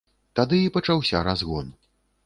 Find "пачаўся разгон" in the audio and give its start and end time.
0.79-1.73